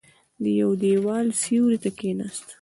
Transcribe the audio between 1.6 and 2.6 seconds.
ته کېناست.